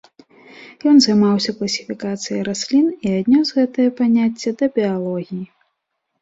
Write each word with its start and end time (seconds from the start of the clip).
Ён 0.91 0.95
займаўся 1.05 1.51
класіфікацыяй 1.59 2.41
раслін 2.47 2.87
і 3.09 3.13
аднёс 3.19 3.47
гэтае 3.59 3.87
паняцце 4.01 4.55
да 4.63 4.73
біялогіі. 4.79 5.45